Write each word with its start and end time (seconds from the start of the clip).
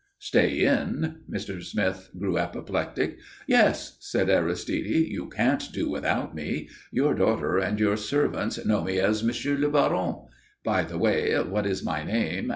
"Stay 0.17 0.61
in?" 0.61 1.19
Mr. 1.29 1.63
Smith 1.63 2.09
grew 2.17 2.35
apoplectic. 2.35 3.19
"Yes," 3.45 3.97
said 3.99 4.31
Aristide. 4.31 4.87
"You 5.11 5.29
can't 5.29 5.71
do 5.71 5.91
without 5.91 6.33
me. 6.33 6.69
Your 6.91 7.13
daughter 7.13 7.59
and 7.59 7.79
your 7.79 7.97
servants 7.97 8.65
know 8.65 8.83
me 8.83 8.97
as 8.99 9.21
M. 9.21 9.61
le 9.61 9.69
Baron 9.69 10.15
by 10.63 10.81
the 10.81 10.97
way, 10.97 11.35
what 11.43 11.67
is 11.67 11.85
my 11.85 12.03
name? 12.03 12.49